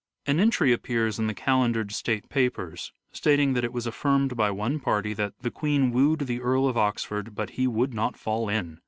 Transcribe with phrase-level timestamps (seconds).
[0.25, 4.79] An entry appears in the Calendered State Papers stating that it was affirmed by one
[4.79, 8.79] party that" the Queen wooed the Earl of Oxford but he would not fall in."